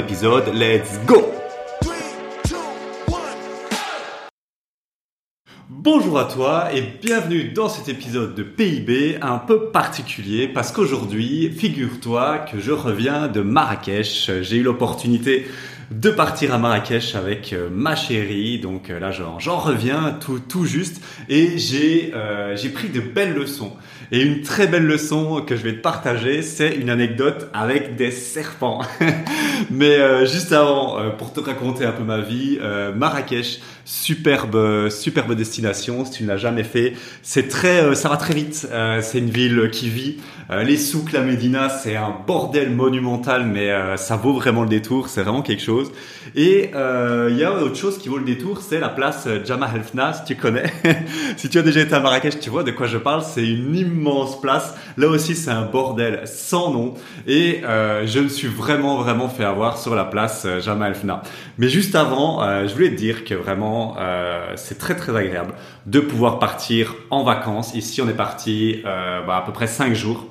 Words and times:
l'épisode. 0.00 0.44
Let's 0.54 0.98
go 1.04 1.30
Bonjour 5.68 6.18
à 6.18 6.24
toi 6.24 6.68
et 6.74 6.80
bienvenue 7.02 7.50
dans 7.50 7.68
cet 7.68 7.90
épisode 7.90 8.34
de 8.34 8.42
PIB 8.42 9.18
un 9.20 9.36
peu 9.36 9.66
particulier 9.70 10.48
parce 10.48 10.72
qu'aujourd'hui, 10.72 11.50
figure-toi 11.50 12.38
que 12.38 12.60
je 12.60 12.72
reviens 12.72 13.28
de 13.28 13.42
Marrakech. 13.42 14.30
J'ai 14.40 14.56
eu 14.56 14.62
l'opportunité 14.62 15.46
de 15.90 16.10
partir 16.10 16.54
à 16.54 16.58
Marrakech 16.58 17.14
avec 17.14 17.52
euh, 17.52 17.68
ma 17.70 17.94
chérie. 17.94 18.58
Donc 18.58 18.88
euh, 18.88 18.98
là, 19.00 19.10
j'en 19.10 19.58
reviens 19.58 20.16
tout, 20.18 20.38
tout 20.38 20.64
juste 20.64 21.02
et 21.28 21.58
j'ai 21.58 22.12
euh, 22.14 22.56
j'ai 22.56 22.70
pris 22.70 22.88
de 22.88 23.00
belles 23.00 23.34
leçons. 23.34 23.72
Et 24.12 24.22
une 24.22 24.40
très 24.40 24.66
belle 24.66 24.86
leçon 24.86 25.42
que 25.42 25.56
je 25.56 25.62
vais 25.62 25.74
te 25.74 25.82
partager, 25.82 26.42
c'est 26.42 26.74
une 26.74 26.88
anecdote 26.90 27.50
avec 27.52 27.96
des 27.96 28.10
serpents. 28.10 28.82
Mais 29.70 30.26
juste 30.26 30.52
avant, 30.52 30.98
pour 31.16 31.32
te 31.32 31.40
raconter 31.40 31.84
un 31.84 31.92
peu 31.92 32.02
ma 32.02 32.20
vie, 32.20 32.58
Marrakech, 32.94 33.60
superbe, 33.84 34.88
superbe 34.90 35.34
destination. 35.34 36.04
Si 36.04 36.12
tu 36.12 36.22
ne 36.24 36.28
l'as 36.28 36.36
jamais 36.36 36.64
fait, 36.64 36.94
c'est 37.22 37.48
très, 37.48 37.94
ça 37.94 38.08
va 38.08 38.16
très 38.16 38.34
vite. 38.34 38.68
c'est 39.00 39.18
une 39.18 39.30
ville 39.30 39.70
qui 39.70 39.88
vit. 39.88 40.16
les 40.50 40.76
souks, 40.76 41.12
la 41.12 41.22
Médina, 41.22 41.68
c'est 41.68 41.96
un 41.96 42.14
bordel 42.26 42.70
monumental, 42.70 43.46
mais 43.46 43.70
ça 43.96 44.16
vaut 44.16 44.34
vraiment 44.34 44.62
le 44.62 44.68
détour. 44.68 45.08
C'est 45.08 45.22
vraiment 45.22 45.42
quelque 45.42 45.62
chose. 45.62 45.90
Et 46.34 46.70
euh, 46.74 47.28
il 47.30 47.36
y 47.36 47.44
a 47.44 47.52
autre 47.52 47.76
chose 47.76 47.98
qui 47.98 48.08
vaut 48.08 48.18
le 48.18 48.24
détour, 48.24 48.60
c'est 48.60 48.78
la 48.78 48.88
place 48.88 49.28
Jamal 49.44 49.70
Elfna, 49.74 50.12
si 50.12 50.24
tu 50.24 50.36
connais. 50.36 50.72
si 51.36 51.48
tu 51.48 51.58
as 51.58 51.62
déjà 51.62 51.80
été 51.80 51.94
à 51.94 52.00
Marrakech, 52.00 52.38
tu 52.38 52.50
vois 52.50 52.62
de 52.62 52.70
quoi 52.70 52.86
je 52.86 52.98
parle. 52.98 53.22
C'est 53.22 53.46
une 53.46 53.74
immense 53.74 54.40
place. 54.40 54.74
Là 54.96 55.08
aussi, 55.08 55.34
c'est 55.34 55.50
un 55.50 55.62
bordel 55.62 56.22
sans 56.26 56.72
nom. 56.72 56.94
Et 57.26 57.62
euh, 57.64 58.06
je 58.06 58.20
me 58.20 58.28
suis 58.28 58.48
vraiment, 58.48 59.02
vraiment 59.02 59.28
fait 59.28 59.44
avoir 59.44 59.59
sur 59.76 59.94
la 59.94 60.04
place 60.04 60.46
Jamal 60.60 60.92
Elfna. 60.92 61.22
Mais 61.58 61.68
juste 61.68 61.94
avant, 61.94 62.42
euh, 62.42 62.66
je 62.66 62.74
voulais 62.74 62.90
te 62.90 62.96
dire 62.96 63.24
que 63.24 63.34
vraiment, 63.34 63.96
c'est 64.56 64.78
très, 64.78 64.96
très 64.96 65.16
agréable 65.16 65.54
de 65.86 66.00
pouvoir 66.00 66.38
partir 66.38 66.94
en 67.10 67.22
vacances. 67.22 67.74
Ici, 67.74 68.00
on 68.02 68.08
est 68.08 68.14
parti 68.14 68.82
bah, 68.84 69.36
à 69.36 69.42
peu 69.42 69.52
près 69.52 69.66
5 69.66 69.94
jours 69.94 70.26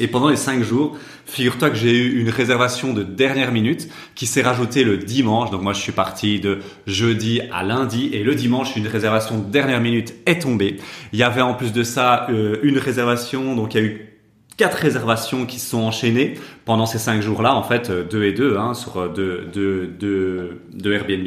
et 0.00 0.08
pendant 0.08 0.28
les 0.28 0.36
cinq 0.36 0.62
jours, 0.64 0.96
figure-toi 1.24 1.70
que 1.70 1.76
j'ai 1.76 1.96
eu 1.96 2.20
une 2.20 2.28
réservation 2.28 2.92
de 2.92 3.04
dernière 3.04 3.52
minute 3.52 3.88
qui 4.16 4.26
s'est 4.26 4.42
rajoutée 4.42 4.82
le 4.82 4.98
dimanche. 4.98 5.50
Donc 5.50 5.62
moi, 5.62 5.72
je 5.72 5.80
suis 5.80 5.92
parti 5.92 6.40
de 6.40 6.58
jeudi 6.86 7.40
à 7.52 7.62
lundi 7.62 8.10
et 8.12 8.24
le 8.24 8.34
dimanche, 8.34 8.74
une 8.74 8.88
réservation 8.88 9.38
de 9.38 9.44
dernière 9.44 9.80
minute 9.80 10.14
est 10.26 10.42
tombée. 10.42 10.78
Il 11.12 11.18
y 11.18 11.22
avait 11.22 11.42
en 11.42 11.54
plus 11.54 11.72
de 11.72 11.84
ça 11.84 12.26
euh, 12.30 12.58
une 12.64 12.78
réservation, 12.78 13.54
donc 13.54 13.74
il 13.74 13.80
y 13.80 13.84
a 13.84 13.86
eu 13.86 14.14
quatre 14.56 14.78
réservations 14.78 15.46
qui 15.46 15.60
se 15.60 15.70
sont 15.70 15.82
enchaînées 15.82 16.34
pendant 16.64 16.86
ces 16.86 16.98
cinq 16.98 17.20
jours-là, 17.20 17.54
en 17.54 17.62
fait, 17.62 17.90
euh, 17.90 18.04
deux 18.04 18.24
et 18.24 18.32
deux, 18.32 18.56
hein, 18.56 18.74
sur 18.74 18.96
euh, 18.96 19.08
deux, 19.08 19.46
deux, 19.52 19.86
deux, 19.86 20.60
deux 20.72 20.92
Airbnb. 20.92 21.26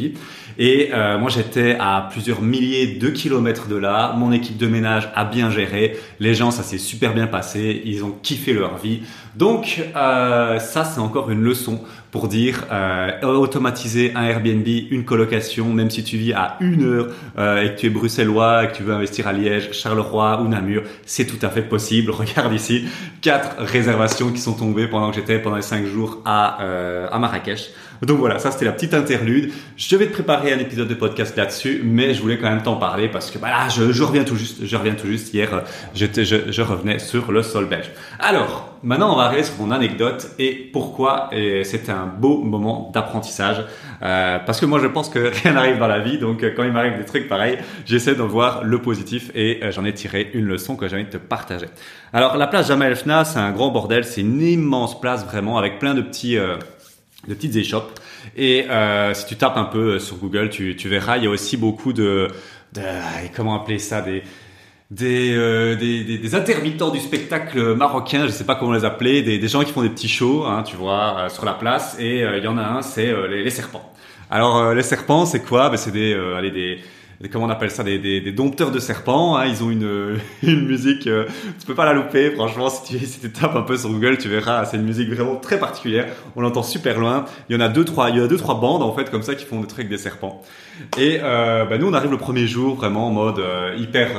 Et 0.59 0.89
euh, 0.94 1.19
moi, 1.19 1.29
j'étais 1.29 1.77
à 1.79 2.07
plusieurs 2.09 2.41
milliers 2.41 2.95
de 2.95 3.09
kilomètres 3.09 3.67
de 3.67 3.75
là. 3.75 4.13
Mon 4.17 4.31
équipe 4.31 4.57
de 4.57 4.67
ménage 4.67 5.09
a 5.13 5.23
bien 5.23 5.52
géré. 5.52 5.97
Les 6.19 6.34
gens, 6.34 6.50
ça 6.50 6.63
s'est 6.63 6.79
super 6.79 7.13
bien 7.13 7.28
passé. 7.28 7.81
Ils 7.85 8.03
ont 8.03 8.16
kiffé 8.23 8.53
leur 8.53 8.78
vie. 8.78 9.01
Donc, 9.38 9.84
euh, 9.95 10.57
ça, 10.57 10.84
c'est 10.84 11.00
encore 11.00 11.29
une 11.29 11.44
leçon 11.44 11.79
pour 12.09 12.28
dire 12.28 12.66
euh, 12.72 13.22
automatiser 13.22 14.13
un 14.16 14.23
Airbnb, 14.23 14.66
une 14.89 15.06
colocation, 15.06 15.72
même 15.72 15.91
si 15.91 16.03
tu 16.03 16.17
vis 16.17 16.33
à 16.33 16.57
une 16.59 16.83
heure 16.83 17.07
euh, 17.38 17.63
et 17.63 17.75
que 17.75 17.79
tu 17.81 17.85
es 17.85 17.89
bruxellois 17.89 18.63
et 18.63 18.67
que 18.69 18.78
tu 18.78 18.83
veux 18.83 18.94
investir 18.94 19.28
à 19.28 19.33
Liège, 19.33 19.73
Charleroi 19.73 20.41
ou 20.41 20.47
Namur, 20.47 20.81
c'est 21.06 21.25
tout 21.25 21.45
à 21.45 21.50
fait 21.50 21.62
possible. 21.62 22.09
Regarde 22.17 22.51
ici, 22.53 22.88
quatre 23.22 23.57
réservations 23.59 24.31
qui 24.31 24.39
sont 24.39 24.53
tombées 24.53 24.88
pendant 24.88 25.12
que 25.12 25.17
j'étais 25.17 25.26
pendant 25.35 25.57
les 25.57 25.61
cinq 25.61 25.85
jours 25.85 26.21
à, 26.25 26.61
euh, 26.63 27.07
à 27.11 27.19
Marrakech. 27.19 27.71
Donc 28.02 28.19
voilà, 28.19 28.40
ça 28.40 28.52
c'était 28.52 28.66
la 28.66 28.72
petite 28.72 28.94
interlude. 28.94 29.52
Je 29.75 29.96
vais 29.96 30.08
te 30.08 30.13
préparer 30.13 30.53
un 30.53 30.59
épisode 30.59 30.88
de 30.88 30.94
podcast 30.94 31.35
là-dessus, 31.35 31.81
mais 31.84 32.13
je 32.13 32.22
voulais 32.22 32.38
quand 32.38 32.50
même 32.50 32.63
t'en 32.63 32.75
parler 32.75 33.08
parce 33.09 33.31
que 33.31 33.40
voilà, 33.40 33.69
je, 33.69 33.91
je, 33.91 34.03
reviens 34.03 34.24
tout 34.24 34.35
juste, 34.35 34.66
je 34.66 34.75
reviens 34.75 34.94
tout 34.94 35.08
juste. 35.08 35.34
Hier, 35.34 35.63
je, 35.96 36.06
je, 36.16 36.52
je 36.52 36.62
revenais 36.62 37.00
sur 37.00 37.31
le 37.31 37.44
sol 37.44 37.68
belge. 37.68 37.91
Alors, 38.19 38.78
maintenant 38.84 39.13
on 39.13 39.18
va 39.18 39.24
arriver 39.24 39.44
sur 39.44 39.56
mon 39.59 39.72
anecdote 39.72 40.28
et 40.40 40.69
pourquoi 40.72 41.30
c'était 41.63 41.91
un 41.91 42.06
beau 42.06 42.41
moment 42.44 42.91
d'apprentissage. 42.94 43.63
Euh, 44.03 44.38
parce 44.46 44.59
que 44.59 44.66
moi 44.66 44.80
je 44.80 44.88
pense 44.88 45.09
que 45.09 45.31
rien 45.44 45.53
n'arrive 45.53 45.80
dans 45.80 45.88
la 45.88 46.00
vie, 46.00 46.18
donc 46.18 46.44
quand 46.56 46.63
il 46.63 46.72
m'arrive 46.72 46.97
des 46.97 47.06
trucs 47.06 47.28
pareils, 47.28 47.57
j'essaie 47.86 48.16
de 48.16 48.22
voir 48.22 48.63
le 48.63 48.80
positif 48.80 49.31
et 49.34 49.59
euh, 49.63 49.72
j'en 49.72 49.86
ai 49.86 49.94
tiré 49.94 50.30
une 50.34 50.46
leçon 50.46 50.75
que 50.75 50.88
j'ai 50.88 50.96
envie 50.96 51.06
de 51.06 51.09
te 51.09 51.18
partager. 51.18 51.68
Alors 52.13 52.38
la 52.38 52.47
place 52.47 52.68
Jamal 52.68 52.96
Fna, 52.96 53.25
c'est 53.25 53.40
un 53.40 53.52
grand 53.52 53.69
bordel, 53.69 54.03
c'est 54.03 54.22
une 54.22 54.41
immense 54.41 55.00
place 55.00 55.25
vraiment 55.25 55.57
avec 55.57 55.80
plein 55.80 55.94
de 55.94 56.02
petits... 56.02 56.38
Euh, 56.38 56.57
de 57.27 57.33
petites 57.33 57.55
échoppes. 57.55 57.99
Et 58.35 58.65
euh, 58.69 59.13
si 59.13 59.25
tu 59.25 59.35
tapes 59.35 59.57
un 59.57 59.65
peu 59.65 59.95
euh, 59.95 59.99
sur 59.99 60.17
Google, 60.17 60.49
tu, 60.49 60.73
verras, 60.88 61.17
il 61.17 61.23
y 61.23 61.27
a 61.27 61.29
aussi 61.29 61.57
beaucoup 61.57 61.93
de, 61.93 62.29
de 62.73 62.81
comment 63.35 63.61
appeler 63.61 63.79
ça, 63.79 64.01
des 64.01 64.23
euh, 65.01 65.75
des, 65.75 66.05
des, 66.05 66.17
des, 66.17 66.35
intermittents 66.35 66.91
du 66.91 66.99
spectacle 66.99 67.75
marocain, 67.75 68.25
je 68.25 68.31
sais 68.31 68.45
pas 68.45 68.55
comment 68.55 68.71
les 68.71 68.85
appeler, 68.85 69.21
des, 69.21 69.38
des 69.38 69.47
gens 69.49 69.61
qui 69.63 69.73
font 69.73 69.81
des 69.81 69.89
petits 69.89 70.07
shows, 70.07 70.45
hein, 70.45 70.63
tu 70.63 70.77
vois, 70.77 71.27
sur 71.29 71.43
la 71.43 71.53
place. 71.53 71.97
Et 71.99 72.21
il 72.21 72.43
y 72.43 72.47
en 72.47 72.57
a 72.57 72.63
un, 72.63 72.81
c'est 72.81 73.13
les, 73.27 73.44
les, 73.44 73.49
serpents. 73.49 73.91
Alors 74.29 74.73
les 74.73 74.83
serpents, 74.83 75.25
c'est 75.25 75.41
quoi? 75.41 75.69
Ben, 75.69 75.75
C'est 75.75 75.91
des, 75.91 76.13
allez, 76.38 76.51
des 76.51 76.79
comment 77.31 77.45
on 77.45 77.50
appelle 77.50 77.72
ça 77.72 77.83
des, 77.83 77.97
des, 77.97 78.22
des 78.22 78.31
dompteurs 78.31 78.72
de 78.72 78.79
serpents. 78.79 79.38
Hein. 79.38 79.47
Ils 79.47 79.63
ont 79.63 79.72
une, 79.72 80.17
une 80.44 80.67
musique, 80.67 81.07
euh, 81.07 81.25
tu 81.59 81.66
peux 81.66 81.73
pas 81.73 81.85
la 81.85 81.94
louper. 81.94 82.31
Franchement, 82.31 82.69
si 82.69 82.83
tu, 82.83 83.05
si 83.05 83.19
tu 83.19 83.31
tapes 83.31 83.55
un 83.55 83.63
peu 83.63 83.75
sur 83.75 83.89
Google, 83.89 84.17
tu 84.17 84.29
verras. 84.29 84.66
C'est 84.66 84.78
une 84.78 84.83
musique 84.83 85.09
vraiment 85.09 85.38
très 85.38 85.59
particulière. 85.59 86.06
On 86.35 86.41
l'entend 86.41 86.63
super 86.63 87.00
loin. 87.00 87.25
Il 87.50 87.56
y 87.56 87.59
en 87.59 87.61
a 87.61 87.69
deux 87.69 87.85
trois, 87.85 88.09
il 88.11 88.17
y 88.17 88.22
a 88.22 88.27
deux 88.27 88.38
trois 88.38 88.59
bandes 88.59 88.83
en 88.83 88.94
fait 88.94 89.09
comme 89.09 89.23
ça 89.23 89.33
qui 89.33 89.45
font 89.45 89.61
des 89.61 89.67
trucs 89.67 89.89
des 89.89 89.97
serpents. 89.97 90.44
Et 90.97 91.19
euh, 91.23 91.66
bah, 91.66 91.79
nous, 91.79 91.88
on 91.88 91.94
arrive 91.94 92.11
le 92.11 92.17
premier 92.17 92.45
jour 92.45 92.75
vraiment 92.75 93.07
en 93.07 93.11
mode 93.11 93.39
euh, 93.39 93.75
hyper 93.77 94.09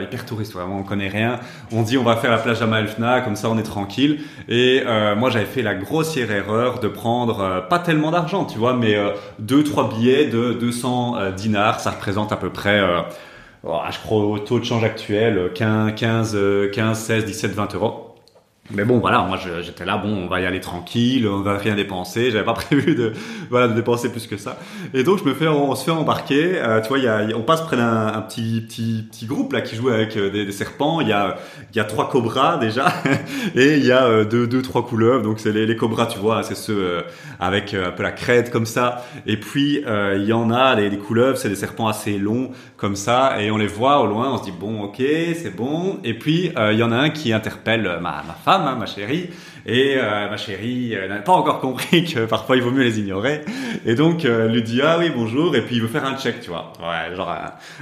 hyper 0.00 0.24
touriste. 0.24 0.52
Vraiment, 0.52 0.78
on 0.78 0.82
connaît 0.84 1.08
rien. 1.08 1.40
On 1.72 1.82
dit 1.82 1.98
on 1.98 2.04
va 2.04 2.16
faire 2.16 2.30
la 2.30 2.38
plage 2.38 2.62
à 2.62 2.66
Malfna, 2.66 3.22
comme 3.22 3.34
ça 3.34 3.48
on 3.50 3.58
est 3.58 3.64
tranquille. 3.64 4.20
Et 4.48 4.82
moi, 5.16 5.30
j'avais 5.30 5.46
fait 5.46 5.62
la 5.62 5.74
grossière 5.74 6.30
erreur 6.30 6.78
de 6.78 6.88
prendre 6.88 7.66
pas 7.68 7.78
tellement 7.78 8.10
d'argent, 8.10 8.44
tu 8.44 8.58
vois, 8.58 8.74
mais 8.74 8.96
deux 9.38 9.64
trois 9.64 9.88
billets 9.88 10.26
de 10.26 10.52
200 10.52 11.32
dinars. 11.32 11.80
Ça 11.80 11.90
représente 11.90 12.32
à 12.36 12.38
peu 12.38 12.50
près, 12.50 12.78
euh, 12.78 13.00
oh, 13.64 13.80
je 13.90 13.98
crois 13.98 14.24
au 14.24 14.38
taux 14.38 14.60
de 14.60 14.64
change 14.64 14.84
actuel, 14.84 15.52
15, 15.54 15.94
15, 15.94 16.38
15 16.72 16.98
16, 16.98 17.24
17, 17.24 17.52
20 17.52 17.74
euros. 17.74 18.15
Mais 18.72 18.84
bon, 18.84 18.98
voilà, 18.98 19.20
moi 19.20 19.38
j'étais 19.62 19.84
là, 19.84 19.96
bon, 19.96 20.24
on 20.24 20.26
va 20.26 20.40
y 20.40 20.46
aller 20.46 20.60
tranquille, 20.60 21.28
on 21.28 21.40
va 21.40 21.56
rien 21.56 21.76
dépenser. 21.76 22.30
J'avais 22.30 22.44
pas 22.44 22.52
prévu 22.54 22.94
de, 22.94 23.12
voilà, 23.48 23.68
de 23.68 23.74
dépenser 23.74 24.10
plus 24.10 24.26
que 24.26 24.36
ça. 24.36 24.58
Et 24.92 25.04
donc 25.04 25.18
je 25.18 25.24
me 25.24 25.34
fais, 25.34 25.46
on 25.46 25.74
se 25.74 25.84
fait 25.84 25.90
embarquer. 25.90 26.56
Euh, 26.56 26.80
tu 26.80 26.88
vois, 26.88 26.98
y 26.98 27.06
a, 27.06 27.26
on 27.36 27.42
passe 27.42 27.62
près 27.62 27.76
d'un 27.76 28.06
un 28.06 28.20
petit, 28.22 28.64
petit, 28.66 29.06
petit 29.10 29.26
groupe 29.26 29.52
là 29.52 29.60
qui 29.60 29.76
joue 29.76 29.88
avec 29.88 30.16
euh, 30.16 30.30
des, 30.30 30.44
des, 30.44 30.52
serpents. 30.52 31.00
Il 31.00 31.08
y 31.08 31.12
a, 31.12 31.36
il 31.72 31.76
y 31.76 31.80
a 31.80 31.84
trois 31.84 32.08
cobras 32.08 32.56
déjà, 32.56 32.86
et 33.54 33.76
il 33.76 33.84
y 33.84 33.92
a 33.92 34.04
euh, 34.04 34.24
deux, 34.24 34.46
deux, 34.46 34.62
trois 34.62 34.84
couleuvres. 34.84 35.22
Donc 35.22 35.38
c'est 35.38 35.52
les, 35.52 35.66
les 35.66 35.76
cobras, 35.76 36.06
tu 36.06 36.18
vois, 36.18 36.42
c'est 36.42 36.56
ceux 36.56 37.04
avec 37.38 37.74
un 37.74 37.90
peu 37.90 38.02
la 38.02 38.12
crête 38.12 38.50
comme 38.50 38.66
ça. 38.66 39.04
Et 39.26 39.36
puis 39.36 39.82
il 39.86 40.24
y 40.24 40.32
en 40.32 40.50
a 40.50 40.74
les, 40.74 40.90
les 40.90 40.98
couleuvres, 40.98 41.38
c'est 41.38 41.48
des 41.48 41.54
serpents 41.56 41.88
assez 41.88 42.18
longs 42.18 42.50
comme 42.76 42.96
ça, 42.96 43.40
et 43.40 43.50
on 43.50 43.56
les 43.56 43.66
voit 43.66 44.00
au 44.00 44.06
loin. 44.06 44.32
On 44.32 44.38
se 44.38 44.44
dit 44.44 44.52
bon, 44.58 44.82
ok, 44.82 44.96
c'est 44.98 45.54
bon. 45.54 45.98
Et 46.02 46.14
puis 46.14 46.52
il 46.56 46.78
y 46.78 46.82
en 46.82 46.92
a 46.92 46.96
un 46.96 47.10
qui 47.10 47.32
interpelle 47.32 47.98
ma, 48.00 48.22
ma 48.26 48.34
femme 48.44 48.55
Hein, 48.64 48.76
ma 48.76 48.86
chérie. 48.86 49.30
Et 49.68 49.96
euh, 49.96 50.30
ma 50.30 50.36
chérie 50.36 50.96
n'a 51.08 51.16
pas 51.16 51.32
encore 51.32 51.60
compris 51.60 52.04
que 52.04 52.24
parfois 52.24 52.56
il 52.56 52.62
vaut 52.62 52.70
mieux 52.70 52.84
les 52.84 53.00
ignorer. 53.00 53.40
Et 53.84 53.96
donc 53.96 54.24
euh, 54.24 54.46
elle 54.46 54.52
lui 54.52 54.62
dit 54.62 54.80
ah 54.82 54.96
oui 54.98 55.10
bonjour 55.14 55.56
et 55.56 55.62
puis 55.62 55.76
il 55.76 55.82
veut 55.82 55.88
faire 55.88 56.04
un 56.04 56.16
check, 56.16 56.40
tu 56.40 56.50
vois. 56.50 56.72
Ouais, 56.78 57.16
genre 57.16 57.34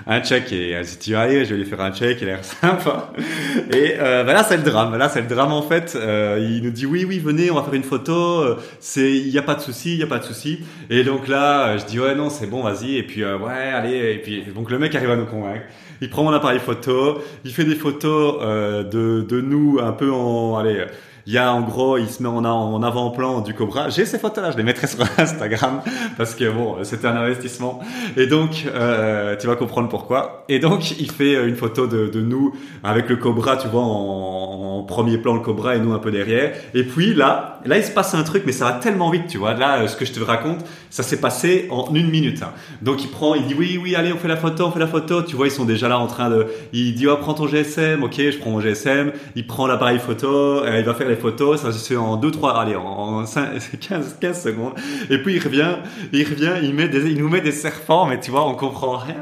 un, 0.06 0.20
check 0.22 0.50
et 0.52 0.70
elle 0.70 0.86
se 0.86 0.98
dit 0.98 1.14
allez 1.14 1.44
je 1.44 1.54
vais 1.54 1.60
lui 1.60 1.68
faire 1.68 1.82
un 1.82 1.92
check, 1.92 2.18
il 2.22 2.28
a 2.28 2.32
l'air 2.32 2.44
sympa. 2.44 3.12
Et 3.72 3.96
euh, 3.98 4.24
bah 4.24 4.32
là 4.32 4.44
c'est 4.44 4.56
le 4.56 4.62
drame. 4.62 4.96
Là 4.96 5.10
c'est 5.10 5.20
le 5.20 5.26
drame 5.26 5.52
en 5.52 5.62
fait. 5.62 5.94
il 5.94 6.62
nous 6.62 6.70
dit 6.70 6.86
oui 6.86 7.04
oui 7.06 7.18
venez 7.18 7.50
on 7.50 7.56
va 7.56 7.62
faire 7.62 7.74
une 7.74 7.82
photo. 7.82 8.56
C'est 8.80 9.12
il 9.12 9.28
y 9.28 9.38
a 9.38 9.42
pas 9.42 9.54
de 9.54 9.60
souci, 9.60 9.92
il 9.92 10.00
y 10.00 10.02
a 10.02 10.06
pas 10.06 10.18
de 10.18 10.24
souci. 10.24 10.64
Et 10.88 11.04
donc 11.04 11.28
là 11.28 11.76
je 11.76 11.84
dis 11.84 12.00
ouais 12.00 12.14
non 12.14 12.30
c'est 12.30 12.46
bon 12.46 12.62
vas-y 12.62 12.96
et 12.96 13.02
puis 13.02 13.24
ouais 13.24 13.52
allez 13.52 14.14
et 14.14 14.18
puis 14.18 14.42
donc 14.54 14.70
le 14.70 14.78
mec 14.78 14.94
arrive 14.94 15.10
à 15.10 15.16
nous 15.16 15.26
convaincre 15.26 15.64
il 16.00 16.10
prend 16.10 16.24
mon 16.24 16.32
appareil 16.32 16.58
photo, 16.58 17.18
il 17.44 17.52
fait 17.52 17.64
des 17.64 17.74
photos 17.74 18.36
euh, 18.42 18.82
de, 18.82 19.24
de 19.26 19.40
nous 19.40 19.78
un 19.80 19.92
peu 19.92 20.12
en, 20.12 20.56
allez, 20.56 20.84
il 21.26 21.32
y 21.32 21.38
a 21.38 21.52
en 21.52 21.62
gros, 21.62 21.96
il 21.96 22.08
se 22.08 22.22
met 22.22 22.28
en, 22.28 22.44
en 22.44 22.82
avant-plan 22.82 23.40
du 23.40 23.54
Cobra. 23.54 23.88
J'ai 23.88 24.04
ces 24.04 24.18
photos-là, 24.18 24.50
je 24.50 24.56
les 24.56 24.62
mettrai 24.62 24.86
sur 24.86 25.00
Instagram 25.18 25.80
parce 26.16 26.34
que 26.34 26.50
bon, 26.50 26.76
c'était 26.82 27.06
un 27.06 27.16
investissement. 27.16 27.80
Et 28.16 28.26
donc, 28.26 28.66
euh, 28.66 29.36
tu 29.36 29.46
vas 29.46 29.56
comprendre 29.56 29.88
pourquoi. 29.88 30.44
Et 30.48 30.58
donc, 30.58 30.98
il 31.00 31.10
fait 31.10 31.46
une 31.46 31.56
photo 31.56 31.86
de, 31.86 32.08
de 32.08 32.20
nous 32.20 32.54
avec 32.82 33.08
le 33.08 33.16
Cobra, 33.16 33.56
tu 33.56 33.68
vois, 33.68 33.82
en, 33.82 34.53
en, 34.78 34.82
premier 34.82 35.18
plan 35.18 35.34
le 35.34 35.40
Cobra 35.40 35.76
et 35.76 35.80
nous 35.80 35.92
un 35.92 35.98
peu 35.98 36.10
derrière. 36.10 36.52
Et 36.74 36.84
puis 36.84 37.14
là, 37.14 37.60
là, 37.64 37.78
il 37.78 37.84
se 37.84 37.90
passe 37.90 38.14
un 38.14 38.22
truc, 38.22 38.44
mais 38.46 38.52
ça 38.52 38.66
va 38.66 38.72
tellement 38.72 39.10
vite, 39.10 39.26
tu 39.28 39.38
vois. 39.38 39.54
Là, 39.54 39.86
ce 39.88 39.96
que 39.96 40.04
je 40.04 40.12
te 40.12 40.20
raconte, 40.20 40.64
ça 40.90 41.02
s'est 41.02 41.20
passé 41.20 41.66
en 41.70 41.92
une 41.94 42.10
minute. 42.10 42.42
Hein. 42.42 42.52
Donc, 42.82 43.02
il 43.02 43.10
prend, 43.10 43.34
il 43.34 43.46
dit 43.46 43.54
oui, 43.54 43.78
oui, 43.82 43.94
allez, 43.94 44.12
on 44.12 44.16
fait 44.16 44.28
la 44.28 44.36
photo, 44.36 44.66
on 44.66 44.70
fait 44.70 44.78
la 44.78 44.86
photo. 44.86 45.22
Tu 45.22 45.36
vois, 45.36 45.46
ils 45.46 45.52
sont 45.52 45.64
déjà 45.64 45.88
là 45.88 45.98
en 45.98 46.06
train 46.06 46.30
de, 46.30 46.46
il 46.72 46.94
dit, 46.94 47.06
oh, 47.06 47.16
prends 47.16 47.34
ton 47.34 47.46
GSM. 47.46 48.02
Ok, 48.02 48.16
je 48.16 48.38
prends 48.38 48.50
mon 48.50 48.60
GSM. 48.60 49.12
Il 49.36 49.46
prend 49.46 49.66
l'appareil 49.66 49.98
photo, 49.98 50.64
euh, 50.64 50.78
il 50.78 50.84
va 50.84 50.94
faire 50.94 51.08
les 51.08 51.16
photos. 51.16 51.60
Ça 51.62 51.72
se 51.72 51.86
fait 51.86 51.96
en 51.96 52.16
2, 52.16 52.30
3, 52.30 52.60
allez, 52.60 52.76
en 52.76 53.26
5, 53.26 53.78
15, 53.80 54.16
15 54.20 54.42
secondes. 54.42 54.74
Et 55.10 55.18
puis, 55.18 55.34
il 55.34 55.42
revient, 55.42 55.76
il 56.12 56.24
revient, 56.28 56.52
il 56.62 56.74
met 56.74 56.88
des, 56.88 57.10
il 57.10 57.18
nous 57.18 57.28
met 57.28 57.40
des 57.40 57.52
serpents, 57.52 58.06
mais 58.06 58.20
tu 58.20 58.30
vois, 58.30 58.46
on 58.46 58.54
comprend 58.54 58.96
rien. 58.96 59.16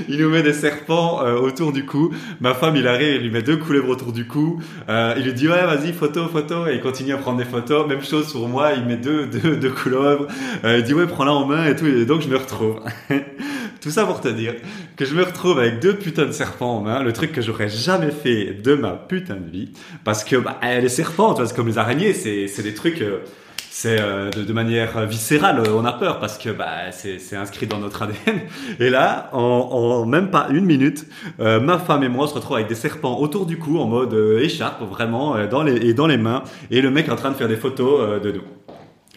il 0.09 0.19
nous 0.19 0.29
met 0.29 0.43
des 0.43 0.53
serpents 0.53 1.23
euh, 1.23 1.35
autour 1.35 1.71
du 1.71 1.85
cou. 1.85 2.13
Ma 2.39 2.53
femme, 2.53 2.75
il 2.75 2.87
arrive, 2.87 3.15
il 3.15 3.21
lui 3.23 3.31
met 3.31 3.41
deux 3.41 3.57
couleuvres 3.57 3.89
autour 3.89 4.11
du 4.11 4.27
cou. 4.27 4.61
Euh, 4.89 5.13
il 5.17 5.23
lui 5.23 5.33
dit 5.33 5.47
ouais, 5.47 5.65
vas-y, 5.65 5.93
photo, 5.93 6.27
photo, 6.27 6.67
et 6.67 6.75
il 6.75 6.81
continue 6.81 7.13
à 7.13 7.17
prendre 7.17 7.37
des 7.37 7.45
photos. 7.45 7.87
Même 7.87 8.03
chose 8.03 8.31
pour 8.31 8.47
moi, 8.47 8.73
il 8.73 8.85
met 8.85 8.97
deux, 8.97 9.25
deux, 9.25 9.55
deux 9.55 9.71
couleuvres. 9.71 10.27
Euh, 10.63 10.77
il 10.79 10.83
dit 10.83 10.93
ouais, 10.93 11.07
prends-la 11.07 11.33
en 11.33 11.45
main 11.45 11.65
et 11.65 11.75
tout. 11.75 11.85
Et 11.85 12.05
donc 12.05 12.21
je 12.21 12.29
me 12.29 12.37
retrouve. 12.37 12.79
tout 13.81 13.91
ça 13.91 14.05
pour 14.05 14.19
te 14.19 14.27
dire 14.27 14.55
que 14.95 15.05
je 15.05 15.13
me 15.13 15.23
retrouve 15.23 15.59
avec 15.59 15.79
deux 15.79 15.95
putains 15.95 16.25
de 16.25 16.31
serpents 16.31 16.77
en 16.77 16.81
main, 16.81 17.03
le 17.03 17.13
truc 17.13 17.31
que 17.31 17.41
j'aurais 17.41 17.69
jamais 17.69 18.09
fait 18.09 18.53
de 18.53 18.73
ma 18.73 18.91
putain 18.91 19.35
de 19.35 19.49
vie, 19.49 19.69
parce 20.03 20.23
que 20.23 20.37
bah, 20.37 20.59
les 20.63 20.89
serpents, 20.89 21.33
tu 21.33 21.41
vois, 21.41 21.47
c'est 21.47 21.55
comme 21.55 21.67
les 21.67 21.77
araignées, 21.77 22.13
c'est 22.13 22.63
des 22.63 22.73
trucs 22.73 23.01
euh, 23.01 23.19
c'est 23.77 23.99
euh, 23.99 24.29
de, 24.31 24.53
manière 24.53 25.05
viscérale, 25.05 25.61
on 25.75 25.83
a 25.83 25.91
peur 25.91 26.19
parce 26.19 26.37
que 26.37 26.49
bah, 26.49 26.91
c'est 26.91 27.35
inscrit 27.35 27.67
dans 27.67 27.77
notre 27.77 28.01
ADN. 28.03 28.39
Et 28.79 28.89
là, 28.89 29.29
en, 29.33 30.05
même 30.05 30.31
pas 30.31 30.47
une 30.49 30.63
minute, 30.63 31.05
euh, 31.41 31.59
ma 31.59 31.77
femme 31.77 32.01
et 32.01 32.07
moi 32.07 32.23
on 32.23 32.27
se 32.27 32.35
retrouvent 32.35 32.55
avec 32.55 32.69
des 32.69 32.75
serpents 32.75 33.19
autour 33.19 33.45
du 33.45 33.59
cou 33.59 33.77
en 33.79 33.87
mode 33.87 34.13
euh, 34.13 34.39
écharpe 34.39 34.81
vraiment 34.81 35.35
euh, 35.35 35.47
dans 35.47 35.61
les 35.61 35.75
et 35.89 35.93
dans 35.93 36.07
les 36.07 36.17
mains, 36.17 36.43
et 36.71 36.79
le 36.79 36.89
mec 36.89 37.09
est 37.09 37.11
en 37.11 37.17
train 37.17 37.31
de 37.31 37.35
faire 37.35 37.49
des 37.49 37.57
photos 37.57 37.99
euh, 37.99 38.19
de 38.21 38.31
nous. 38.31 38.43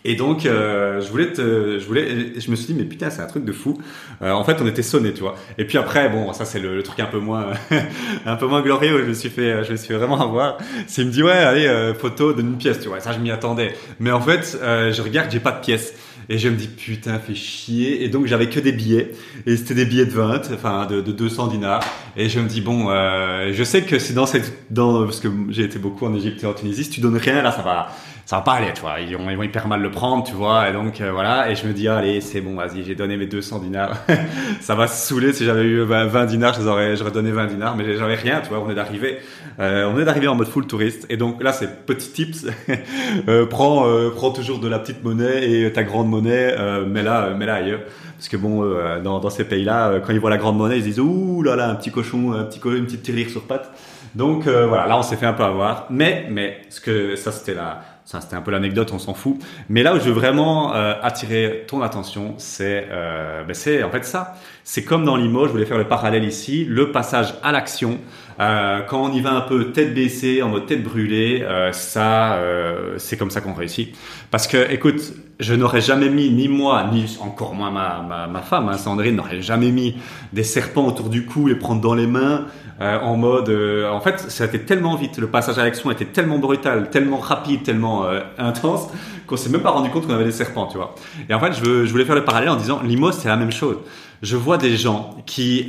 Et 0.08 0.14
donc, 0.14 0.46
euh, 0.46 1.02
je 1.02 1.10
voulais 1.10 1.34
je 1.36 1.84
voulais, 1.84 2.40
je 2.40 2.50
me 2.50 2.56
suis 2.56 2.68
dit, 2.68 2.74
mais 2.74 2.86
putain, 2.86 3.10
c'est 3.10 3.20
un 3.20 3.26
truc 3.26 3.44
de 3.44 3.52
fou. 3.52 3.78
Euh, 4.22 4.30
en 4.30 4.42
fait, 4.42 4.56
on 4.58 4.66
était 4.66 4.82
sonné, 4.82 5.12
tu 5.12 5.20
vois. 5.20 5.34
Et 5.58 5.66
puis 5.66 5.76
après, 5.76 6.08
bon, 6.08 6.32
ça 6.32 6.46
c'est 6.46 6.60
le, 6.60 6.82
truc 6.82 6.98
un 7.00 7.04
peu 7.04 7.18
moins, 7.18 7.48
un 8.24 8.36
peu 8.36 8.46
moins 8.46 8.62
glorieux 8.62 9.02
je 9.02 9.08
me 9.10 9.12
suis 9.12 9.28
fait, 9.28 9.62
je 9.64 9.72
me 9.72 9.76
suis 9.76 9.92
vraiment 9.92 10.18
avoir. 10.18 10.56
C'est 10.86 11.02
il 11.02 11.08
me 11.08 11.12
dit, 11.12 11.22
ouais, 11.22 11.32
allez, 11.32 11.66
euh, 11.66 11.92
photo 11.92 12.32
d'une 12.32 12.56
pièce, 12.56 12.80
tu 12.80 12.88
vois. 12.88 13.00
Ça, 13.00 13.12
je 13.12 13.18
m'y 13.18 13.30
attendais. 13.30 13.74
Mais 14.00 14.10
en 14.10 14.22
fait, 14.22 14.58
je 14.62 15.02
regarde, 15.02 15.30
j'ai 15.30 15.40
pas 15.40 15.52
de 15.52 15.60
pièce. 15.60 15.92
Et 16.30 16.38
je 16.38 16.48
me 16.48 16.56
dis, 16.56 16.68
putain, 16.68 17.18
fait 17.18 17.34
chier. 17.34 18.02
Et 18.02 18.08
donc, 18.08 18.24
j'avais 18.24 18.48
que 18.48 18.60
des 18.60 18.72
billets. 18.72 19.12
Et 19.44 19.58
c'était 19.58 19.74
des 19.74 19.84
billets 19.84 20.06
de 20.06 20.12
20, 20.12 20.52
enfin, 20.54 20.86
de, 20.86 21.02
de 21.02 21.12
200 21.12 21.48
dinars. 21.48 21.82
Et 22.16 22.30
je 22.30 22.40
me 22.40 22.48
dis, 22.48 22.62
bon, 22.62 22.88
je 22.88 23.62
sais 23.62 23.82
que 23.82 23.98
c'est 23.98 24.14
dans 24.14 24.26
cette, 24.26 24.52
dans, 24.70 25.04
parce 25.04 25.20
que 25.20 25.28
j'ai 25.50 25.64
été 25.64 25.78
beaucoup 25.78 26.06
en 26.06 26.14
Égypte 26.14 26.42
et 26.42 26.46
en 26.46 26.54
Tunisie, 26.54 26.84
si 26.84 26.90
tu 26.90 27.00
donnes 27.00 27.18
rien, 27.18 27.42
là, 27.42 27.52
ça 27.52 27.62
va, 27.62 27.88
ça 28.28 28.36
va 28.36 28.42
pas 28.42 28.52
aller, 28.52 28.74
tu 28.74 28.82
vois. 28.82 29.00
Ils 29.00 29.16
vont, 29.16 29.30
ils 29.30 29.38
vont 29.38 29.42
hyper 29.42 29.66
mal 29.68 29.80
le 29.80 29.90
prendre, 29.90 30.22
tu 30.22 30.34
vois. 30.34 30.68
Et 30.68 30.72
donc, 30.74 31.00
euh, 31.00 31.10
voilà. 31.12 31.50
Et 31.50 31.54
je 31.54 31.66
me 31.66 31.72
dis, 31.72 31.88
allez, 31.88 32.20
c'est 32.20 32.42
bon, 32.42 32.56
vas-y, 32.56 32.84
j'ai 32.84 32.94
donné 32.94 33.16
mes 33.16 33.24
200 33.24 33.60
dinars. 33.60 33.96
ça 34.60 34.74
va 34.74 34.86
se 34.86 35.08
saouler. 35.08 35.32
Si 35.32 35.46
j'avais 35.46 35.62
eu 35.62 35.80
20 35.80 36.26
dinars, 36.26 36.52
j'aurais, 36.60 36.94
j'aurais 36.94 37.10
donné 37.10 37.30
20 37.30 37.46
dinars, 37.46 37.74
mais 37.74 37.96
j'avais 37.96 38.16
rien, 38.16 38.42
tu 38.42 38.50
vois. 38.50 38.60
On 38.60 38.68
est 38.68 38.74
d'arriver, 38.74 39.20
euh, 39.60 39.90
on 39.90 39.98
est 39.98 40.04
d'arriver 40.04 40.28
en 40.28 40.34
mode 40.34 40.48
full 40.48 40.66
touriste. 40.66 41.06
Et 41.08 41.16
donc, 41.16 41.42
là, 41.42 41.54
c'est 41.54 41.86
petit 41.86 42.10
tips. 42.10 42.46
euh, 43.28 43.46
prends, 43.46 43.88
euh, 43.88 44.10
prends 44.14 44.30
toujours 44.30 44.58
de 44.58 44.68
la 44.68 44.78
petite 44.78 45.02
monnaie 45.02 45.50
et 45.50 45.72
ta 45.72 45.82
grande 45.82 46.10
monnaie, 46.10 46.54
euh, 46.58 46.84
mets-la, 46.84 47.30
mets-la 47.30 47.54
ailleurs. 47.54 47.80
Parce 48.18 48.28
que 48.28 48.36
bon, 48.36 48.62
euh, 48.62 49.00
dans, 49.00 49.20
dans 49.20 49.30
ces 49.30 49.44
pays-là, 49.44 50.00
quand 50.06 50.12
ils 50.12 50.20
voient 50.20 50.28
la 50.28 50.36
grande 50.36 50.58
monnaie, 50.58 50.76
ils 50.76 50.84
disent, 50.84 51.00
ouh 51.00 51.42
là 51.42 51.56
là, 51.56 51.70
un 51.70 51.76
petit 51.76 51.90
cochon, 51.90 52.34
un 52.34 52.44
petit, 52.44 52.60
une 52.62 52.84
petite 52.84 53.04
tirelire 53.04 53.30
sur 53.30 53.44
pattes. 53.44 53.70
Donc, 54.14 54.44
voilà, 54.44 54.86
là, 54.86 54.98
on 54.98 55.02
s'est 55.02 55.16
fait 55.16 55.26
un 55.26 55.32
peu 55.32 55.44
avoir. 55.44 55.86
Mais, 55.88 56.26
mais, 56.30 56.60
ce 56.68 56.80
que, 56.82 57.16
ça, 57.16 57.32
c'était 57.32 57.54
la, 57.54 57.80
ça, 58.08 58.22
c'était 58.22 58.36
un 58.36 58.40
peu 58.40 58.50
l'anecdote, 58.52 58.90
on 58.94 58.98
s'en 58.98 59.12
fout. 59.12 59.36
Mais 59.68 59.82
là 59.82 59.94
où 59.94 59.98
je 59.98 60.04
veux 60.04 60.12
vraiment 60.12 60.74
euh, 60.74 60.94
attirer 61.02 61.66
ton 61.68 61.82
attention, 61.82 62.36
c'est 62.38 62.86
euh, 62.90 63.44
ben 63.44 63.52
c'est 63.52 63.82
en 63.82 63.90
fait 63.90 64.02
ça. 64.02 64.34
C'est 64.64 64.82
comme 64.82 65.04
dans 65.04 65.14
l'IMO, 65.14 65.46
je 65.46 65.52
voulais 65.52 65.66
faire 65.66 65.76
le 65.76 65.88
parallèle 65.88 66.24
ici, 66.24 66.64
le 66.64 66.90
passage 66.90 67.34
à 67.42 67.52
l'action. 67.52 67.98
Euh, 68.40 68.80
quand 68.88 69.04
on 69.04 69.12
y 69.12 69.20
va 69.20 69.34
un 69.34 69.42
peu 69.42 69.72
tête 69.72 69.92
baissée, 69.92 70.40
en 70.40 70.48
mode 70.48 70.64
tête 70.64 70.82
brûlée, 70.82 71.42
euh, 71.42 71.70
ça, 71.72 72.36
euh, 72.36 72.94
c'est 72.96 73.18
comme 73.18 73.30
ça 73.30 73.42
qu'on 73.42 73.52
réussit. 73.52 73.94
Parce 74.30 74.46
que, 74.46 74.72
écoute, 74.72 75.12
je 75.40 75.54
n'aurais 75.54 75.80
jamais 75.80 76.08
mis, 76.08 76.30
ni 76.30 76.48
moi, 76.48 76.88
ni 76.92 77.16
encore 77.20 77.54
moins 77.54 77.70
ma, 77.70 78.02
ma, 78.02 78.26
ma 78.26 78.42
femme, 78.42 78.68
hein, 78.68 78.76
Sandrine, 78.76 79.16
n'aurait 79.16 79.40
jamais 79.40 79.70
mis 79.70 79.96
des 80.32 80.42
serpents 80.42 80.86
autour 80.86 81.08
du 81.08 81.26
cou, 81.26 81.46
les 81.46 81.54
prendre 81.54 81.80
dans 81.80 81.94
les 81.94 82.08
mains, 82.08 82.46
euh, 82.80 82.98
en 83.00 83.16
mode... 83.16 83.48
Euh, 83.48 83.88
en 83.88 84.00
fait, 84.00 84.18
ça 84.18 84.44
a 84.44 84.46
été 84.48 84.60
tellement 84.60 84.96
vite, 84.96 85.18
le 85.18 85.28
passage 85.28 85.58
à 85.58 85.64
l'action 85.64 85.90
était 85.92 86.06
tellement 86.06 86.38
brutal, 86.38 86.90
tellement 86.90 87.18
rapide, 87.18 87.62
tellement 87.62 88.04
euh, 88.04 88.20
intense, 88.36 88.88
qu'on 89.28 89.36
s'est 89.36 89.50
même 89.50 89.62
pas 89.62 89.70
rendu 89.70 89.90
compte 89.90 90.06
qu'on 90.06 90.14
avait 90.14 90.24
des 90.24 90.32
serpents, 90.32 90.66
tu 90.66 90.76
vois. 90.76 90.96
Et 91.28 91.34
en 91.34 91.40
fait, 91.40 91.52
je, 91.52 91.62
veux, 91.62 91.86
je 91.86 91.90
voulais 91.92 92.04
faire 92.04 92.16
le 92.16 92.24
parallèle 92.24 92.50
en 92.50 92.56
disant, 92.56 92.80
l'IMO, 92.82 93.12
c'est 93.12 93.28
la 93.28 93.36
même 93.36 93.52
chose. 93.52 93.76
Je 94.22 94.36
vois 94.36 94.58
des 94.58 94.76
gens 94.76 95.16
qui 95.26 95.68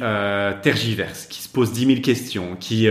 tergiversent, 0.63 1.27
qui 1.27 1.43
se 1.43 1.49
posent 1.49 1.71
10 1.71 1.85
000 1.85 2.01
questions, 2.01 2.57
qui 2.59 2.89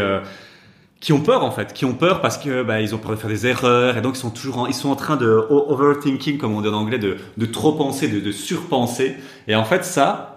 qui 1.01 1.13
ont 1.13 1.21
peur 1.21 1.45
en 1.45 1.51
fait, 1.51 1.73
qui 1.73 1.85
ont 1.85 1.95
peur 1.95 2.21
parce 2.21 2.39
que 2.39 2.63
bah, 2.63 2.81
ils 2.81 2.95
ont 2.95 2.99
peur 2.99 3.13
de 3.13 3.17
faire 3.17 3.31
des 3.31 3.47
erreurs 3.47 3.97
et 3.97 4.01
donc 4.01 4.17
ils 4.17 4.21
sont 4.21 4.31
toujours 4.31 4.59
en, 4.59 4.67
ils 4.67 4.75
sont 4.75 4.91
en 4.91 4.97
train 4.97 5.17
de 5.17 5.47
overthinking 5.49 6.39
comme 6.39 6.55
on 6.55 6.61
dit 6.61 6.69
en 6.69 6.73
anglais 6.75 6.99
de, 6.99 7.17
de 7.37 7.47
trop 7.47 7.73
penser, 7.73 8.09
de, 8.09 8.21
de 8.21 8.33
surpenser 8.33 9.17
et 9.47 9.55
en 9.55 9.65
fait 9.65 9.85
ça 9.85 10.35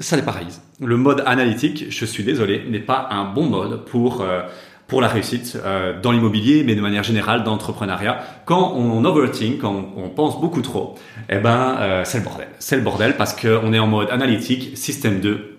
ça 0.00 0.16
les 0.16 0.22
paralyse. 0.22 0.60
Le 0.80 0.96
mode 0.96 1.22
analytique, 1.24 1.86
je 1.88 2.04
suis 2.04 2.24
désolé, 2.24 2.64
n'est 2.68 2.80
pas 2.80 3.08
un 3.10 3.24
bon 3.24 3.44
mode 3.44 3.84
pour 3.84 4.22
euh, 4.22 4.42
pour 4.86 5.00
la 5.00 5.08
réussite 5.08 5.56
euh, 5.64 5.98
dans 6.00 6.12
l'immobilier, 6.12 6.62
mais 6.64 6.74
de 6.74 6.80
manière 6.80 7.02
générale 7.02 7.42
dans 7.42 7.52
l'entrepreneuriat. 7.52 8.18
Quand 8.44 8.74
on 8.76 9.04
overthink, 9.04 9.60
quand 9.60 9.72
on, 9.96 10.04
on 10.04 10.08
pense 10.10 10.40
beaucoup 10.40 10.60
trop, 10.60 10.94
eh 11.30 11.38
ben 11.38 11.76
euh, 11.78 12.02
c'est 12.04 12.18
le 12.18 12.24
bordel. 12.24 12.48
C'est 12.58 12.76
le 12.76 12.82
bordel 12.82 13.16
parce 13.16 13.34
qu'on 13.34 13.72
est 13.72 13.78
en 13.78 13.86
mode 13.86 14.10
analytique, 14.10 14.76
système 14.76 15.20
2, 15.20 15.53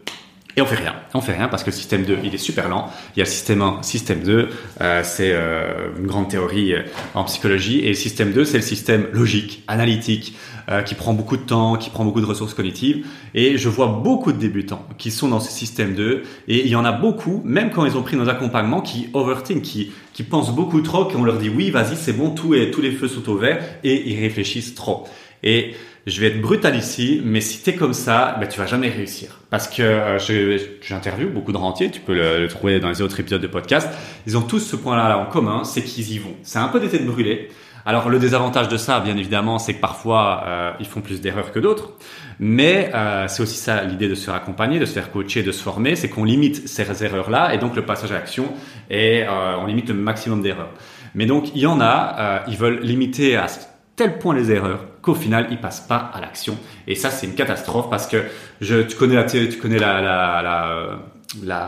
et 0.57 0.62
on 0.62 0.66
fait 0.66 0.75
rien. 0.75 0.96
On 1.13 1.22
fait 1.22 1.34
rien 1.34 1.48
parce 1.48 1.63
que 1.63 1.69
le 1.69 1.75
système 1.75 2.04
2, 2.04 2.19
il 2.24 2.34
est 2.34 2.40
super 2.40 2.69
lent. 2.69 2.90
Il 3.16 3.19
y 3.19 3.22
a 3.22 3.25
le 3.25 3.30
système 3.30 3.62
1, 3.62 3.84
système 3.84 4.22
2, 4.22 4.50
euh, 4.81 5.02
c'est 5.04 5.31
euh, 5.34 5.90
une 5.98 6.07
grande 6.07 6.30
théorie 6.30 6.74
euh, 6.74 6.84
en 7.13 7.25
psychologie. 7.25 7.80
Et 7.80 7.90
le 7.90 7.94
système 7.94 8.31
2, 8.31 8.46
c'est 8.46 8.57
le 8.57 8.63
système 8.63 9.07
logique, 9.12 9.63
analytique, 9.68 10.36
euh, 10.68 10.81
qui 10.81 10.96
prend 10.96 11.13
beaucoup 11.13 11.38
de 11.38 11.44
temps, 11.44 11.75
qui 11.75 11.92
prend 11.92 12.06
beaucoup 12.06 12.22
de 12.22 12.25
ressources 12.25 12.54
cognitives. 12.54 13.06
Et 13.35 13.57
je 13.57 13.69
vois 13.69 13.88
beaucoup 13.88 14.31
de 14.31 14.38
débutants 14.40 14.83
qui 14.97 15.12
sont 15.12 15.28
dans 15.28 15.40
ce 15.40 15.52
système 15.52 15.94
2. 15.94 16.24
Et 16.47 16.62
il 16.62 16.68
y 16.68 16.76
en 16.76 16.85
a 16.85 16.92
beaucoup, 16.92 17.42
même 17.45 17.69
quand 17.69 17.85
ils 17.85 17.97
ont 17.97 18.02
pris 18.02 18.16
nos 18.16 18.30
accompagnements, 18.30 18.81
qui 18.81 19.09
overthink, 19.14 19.62
qui, 19.62 19.92
qui 20.14 20.24
pensent 20.24 20.56
beaucoup 20.56 20.81
trop, 20.81 21.06
qu'on 21.06 21.24
leur 21.24 21.38
dit 21.38 21.50
oui, 21.50 21.69
vas-y, 21.69 21.95
c'est 21.95 22.14
bon, 22.14 22.31
tout 22.31 22.56
est, 22.56 22.71
tous 22.71 22.81
les 22.81 22.92
feux 22.92 23.07
sont 23.07 23.30
au 23.30 23.38
vert, 23.38 23.62
et 23.83 24.09
ils 24.09 24.19
réfléchissent 24.19 24.74
trop. 24.74 25.06
Et 25.45 25.75
je 26.07 26.21
vais 26.21 26.28
être 26.28 26.42
brutal 26.42 26.75
ici, 26.75 27.21
mais 27.23 27.42
si 27.42 27.64
tu 27.64 27.69
es 27.69 27.75
comme 27.75 27.94
ça, 27.94 28.35
ben, 28.40 28.47
tu 28.47 28.59
vas 28.59 28.68
jamais 28.68 28.90
réussir. 28.90 29.40
Parce 29.49 29.68
que 29.68 29.81
euh, 29.81 30.57
j'interviewe 30.81 31.30
beaucoup 31.30 31.52
de 31.52 31.57
rentiers, 31.57 31.90
tu 31.90 32.02
peux 32.02 32.14
le, 32.14 32.47
trouver 32.47 32.80
dans 32.80 32.90
les 32.90 33.02
autres 33.02 33.19
épisodes 33.19 33.42
de 33.42 33.47
podcast. 33.47 33.90
Ils 34.28 34.37
ont 34.37 34.42
tous 34.42 34.59
ce 34.59 34.75
point-là 34.75 35.18
en 35.18 35.25
commun, 35.25 35.64
c'est 35.64 35.83
qu'ils 35.83 36.11
y 36.11 36.19
vont. 36.19 36.35
C'est 36.44 36.59
un 36.59 36.68
peu 36.68 36.80
des 36.80 36.90
têtes 36.90 37.06
brûlées. 37.06 37.49
Alors 37.87 38.09
le 38.09 38.18
désavantage 38.18 38.68
de 38.68 38.78
ça, 38.78 38.99
bien 38.99 39.16
évidemment, 39.16 39.59
c'est 39.59 39.75
que 39.75 39.80
parfois 39.81 40.44
euh, 40.47 40.71
ils 40.80 40.87
font 40.87 41.02
plus 41.02 41.21
d'erreurs 41.21 41.52
que 41.52 41.59
d'autres, 41.59 41.92
mais 42.40 42.90
euh, 42.95 43.28
c'est 43.28 43.44
aussi 43.44 43.57
ça 43.57 43.83
l'idée 43.83 44.07
de 44.07 44.16
se 44.16 44.25
faire 44.25 44.33
accompagner, 44.33 44.80
de 44.80 44.85
se 44.85 44.94
faire 44.94 45.11
coacher, 45.11 45.44
de 45.44 45.52
se 45.52 45.61
former, 45.61 45.95
c'est 45.95 46.09
qu'on 46.09 46.23
limite 46.23 46.68
ces 46.68 47.04
erreurs-là 47.04 47.54
et 47.54 47.59
donc 47.59 47.75
le 47.75 47.83
passage 47.83 48.11
à 48.11 48.16
l'action 48.16 48.52
et 48.90 49.23
euh, 49.23 49.57
on 49.59 49.68
limite 49.68 49.90
le 49.90 49.94
maximum 49.94 50.42
d'erreurs. 50.42 50.71
Mais 51.14 51.28
donc 51.28 51.52
il 51.54 51.61
y 51.61 51.68
en 51.68 51.80
a, 51.80 52.44
ils 52.47 52.57
veulent 52.57 52.80
limiter 52.81 53.35
à 53.35 53.45
tel 53.95 54.18
point 54.18 54.33
les 54.33 54.52
erreurs 54.52 54.85
qu'au 55.06 55.14
final 55.16 55.47
ils 55.52 55.59
passent 55.59 55.85
pas 55.88 56.12
à 56.14 56.19
l'action. 56.19 56.57
Et 56.88 56.95
ça 56.95 57.12
c'est 57.12 57.28
une 57.28 57.35
catastrophe 57.35 57.90
parce 57.90 58.07
que 58.07 58.24
je 58.59 58.81
tu 58.81 58.97
connais 58.97 59.16
la 59.16 59.24
tu 59.24 59.57
connais 59.62 59.78
la 59.78 60.02
la 60.02 60.42
la 60.42 61.00
la, 61.44 61.62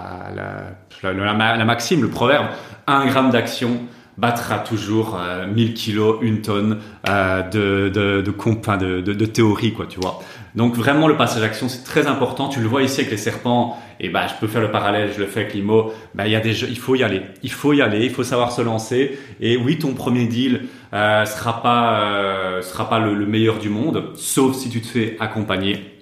la, 1.03 1.13
la, 1.13 1.57
la 1.57 1.65
maxime 1.65 2.01
le 2.01 2.09
proverbe 2.09 2.47
un 2.87 3.05
gramme 3.05 3.29
d'action 3.29 3.81
battra 4.17 4.59
toujours 4.59 5.17
euh, 5.19 5.45
1000 5.47 5.73
kilos, 5.73 6.17
une 6.21 6.41
tonne 6.41 6.79
euh, 7.07 7.43
de, 7.43 7.89
de, 7.89 8.21
de, 8.21 8.33
enfin 8.45 8.77
de, 8.77 9.01
de, 9.01 9.13
de, 9.13 9.25
théorie, 9.25 9.73
quoi, 9.73 9.85
tu 9.85 9.99
vois. 9.99 10.19
Donc 10.55 10.75
vraiment, 10.75 11.07
le 11.07 11.15
passage 11.15 11.43
à 11.43 11.53
c'est 11.53 11.83
très 11.83 12.07
important. 12.07 12.49
Tu 12.49 12.59
le 12.59 12.67
vois 12.67 12.81
ici 12.81 13.01
avec 13.01 13.11
les 13.11 13.17
serpents, 13.17 13.77
et 13.99 14.09
bah, 14.09 14.25
je 14.27 14.33
peux 14.39 14.47
faire 14.47 14.61
le 14.61 14.71
parallèle, 14.71 15.11
je 15.13 15.19
le 15.19 15.27
fais 15.27 15.41
avec 15.41 15.53
l'IMO. 15.53 15.91
Bah, 16.15 16.25
il 16.25 16.31
y 16.31 16.35
a 16.35 16.39
des 16.39 16.53
jeux, 16.53 16.67
il 16.69 16.79
faut 16.79 16.95
y 16.95 17.03
aller. 17.03 17.21
Il 17.43 17.51
faut 17.51 17.73
y 17.73 17.81
aller, 17.81 18.03
il 18.03 18.11
faut 18.11 18.23
savoir 18.23 18.51
se 18.51 18.61
lancer. 18.61 19.19
Et 19.39 19.55
oui, 19.55 19.77
ton 19.77 19.93
premier 19.93 20.25
deal 20.25 20.63
euh, 20.93 21.25
sera 21.25 21.61
pas, 21.61 22.01
euh, 22.01 22.61
sera 22.63 22.89
pas 22.89 22.99
le, 22.99 23.13
le 23.13 23.25
meilleur 23.27 23.59
du 23.59 23.69
monde, 23.69 24.11
sauf 24.15 24.55
si 24.55 24.69
tu 24.69 24.81
te 24.81 24.87
fais 24.87 25.15
accompagner 25.19 25.96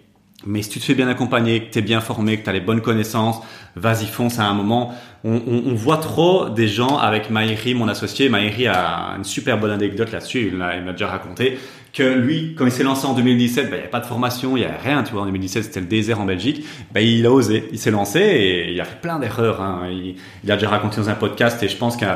Mais 0.46 0.62
si 0.62 0.70
tu 0.70 0.80
te 0.80 0.86
fais 0.86 0.94
bien 0.94 1.08
accompagner, 1.08 1.64
que 1.66 1.72
tu 1.72 1.80
es 1.80 1.82
bien 1.82 2.02
formé, 2.02 2.38
que 2.38 2.44
tu 2.44 2.50
as 2.50 2.54
les 2.54 2.62
bonnes 2.62 2.82
connaissances, 2.82 3.42
vas-y 3.76 4.06
fonce 4.06 4.40
à 4.40 4.46
un 4.46 4.54
moment. 4.54 4.94
On, 5.24 5.42
on, 5.48 5.64
on, 5.68 5.74
voit 5.74 5.98
trop 5.98 6.50
des 6.50 6.68
gens 6.68 6.98
avec 6.98 7.30
Maïri, 7.30 7.74
mon 7.74 7.88
associé. 7.88 8.30
Maïri 8.30 8.68
a 8.68 9.16
une 9.18 9.24
super 9.24 9.58
bonne 9.58 9.72
anecdote 9.72 10.12
là-dessus, 10.12 10.50
il 10.52 10.58
m'a 10.58 10.92
déjà 10.92 11.08
raconté, 11.08 11.58
que 11.96 12.04
lui, 12.04 12.56
quand 12.56 12.66
il 12.66 12.72
s'est 12.72 12.84
lancé 12.84 13.08
en 13.08 13.14
2017, 13.14 13.66
bah, 13.66 13.70
il 13.72 13.74
n'y 13.74 13.80
avait 13.80 13.90
pas 13.90 14.02
de 14.02 14.06
formation, 14.06 14.58
il 14.58 14.60
n'y 14.60 14.66
avait 14.66 14.78
rien, 14.78 15.02
tu 15.04 15.14
vois, 15.14 15.22
en 15.22 15.26
2017 15.26 15.64
c'était 15.64 15.80
le 15.80 15.86
désert 15.86 16.20
en 16.20 16.26
Belgique, 16.26 16.66
bah, 16.94 17.02
il 17.02 17.26
a 17.26 17.32
osé, 17.32 17.70
il 17.72 17.80
s'est 17.80 17.92
lancé 17.92 18.20
et 18.20 18.74
il 18.74 18.82
a 18.82 18.86
fait 18.86 19.00
plein 19.02 19.18
d'erreurs. 19.18 19.62
Hein. 19.62 19.88
Il, 19.90 20.16
il, 20.44 20.52
a 20.52 20.56
déjà 20.56 20.70
raconté 20.70 20.98
dans 20.98 21.10
un 21.10 21.16
podcast 21.16 21.64
et 21.64 21.70
je 21.70 21.78
pense 21.78 21.96
qu'il 21.96 22.08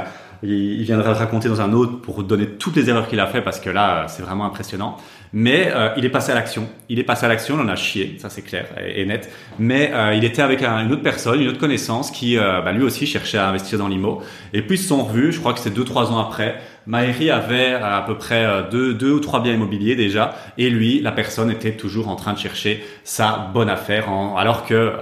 il 0.44 0.84
viendra 0.84 1.12
le 1.12 1.18
raconter 1.18 1.48
dans 1.48 1.62
un 1.62 1.72
autre 1.74 2.02
pour 2.02 2.24
donner 2.24 2.46
toutes 2.46 2.76
les 2.76 2.90
erreurs 2.90 3.08
qu'il 3.08 3.20
a 3.20 3.28
fait 3.28 3.42
parce 3.42 3.60
que 3.60 3.70
là, 3.70 4.08
c'est 4.08 4.22
vraiment 4.22 4.46
impressionnant. 4.46 4.98
Mais 5.32 5.72
euh, 5.72 5.90
il 5.96 6.06
est 6.06 6.10
passé 6.10 6.32
à 6.32 6.36
l'action. 6.36 6.68
Il 6.90 6.98
est 6.98 7.04
passé 7.04 7.26
à 7.26 7.30
l'action, 7.30 7.56
on 7.56 7.62
en 7.62 7.68
a 7.68 7.76
chié, 7.76 8.16
ça 8.18 8.30
c'est 8.30 8.42
clair 8.42 8.66
et, 8.84 9.06
net. 9.06 9.32
Mais 9.60 9.92
euh, 9.94 10.16
il 10.16 10.24
était 10.24 10.42
avec 10.42 10.64
un, 10.64 10.84
une 10.84 10.92
autre 10.92 11.04
personne, 11.04 11.40
une 11.40 11.50
autre 11.50 11.60
connaissance 11.60 12.10
qui, 12.10 12.38
euh, 12.38 12.62
bah, 12.62 12.72
lui 12.72 12.84
aussi, 12.84 13.06
cherchait 13.06 13.38
à 13.38 13.48
investir 13.48 13.78
dans 13.78 13.88
l'IMO. 13.88 14.24
Et 14.54 14.64
puis 14.64 14.76
ils 14.76 14.82
se 14.82 14.88
sont 14.88 15.04
revus, 15.04 15.32
je 15.32 15.40
crois 15.40 15.54
que 15.54 15.60
c'est 15.60 15.74
deux 15.74 15.84
trois 15.84 16.12
ans 16.12 16.20
après. 16.20 16.60
Maëri 16.88 17.30
avait 17.30 17.74
à 17.74 18.04
peu 18.08 18.18
près 18.18 18.48
deux, 18.72 18.96
deux 18.96 19.12
ou 19.12 19.20
trois 19.20 19.44
biens 19.44 19.54
immobiliers 19.54 19.96
déjà, 19.96 20.34
et 20.58 20.72
lui, 20.72 21.02
la 21.02 21.12
personne 21.12 21.52
était 21.52 21.74
toujours 21.74 22.08
en 22.08 22.16
train 22.16 22.34
de 22.34 22.40
chercher 22.40 22.84
sa 23.04 23.52
bonne 23.54 23.70
affaire, 23.70 24.10
en, 24.10 24.36
alors 24.38 24.66
que 24.66 24.94